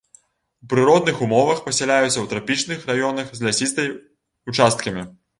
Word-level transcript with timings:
У 0.67 0.67
прыродных 0.71 1.19
умовах 1.25 1.59
пасяляюцца 1.67 2.13
ў 2.21 2.31
трапічных 2.31 2.87
раёнах 2.91 3.27
з 3.41 3.49
лясістай 3.49 3.91
ўчасткамі. 4.53 5.03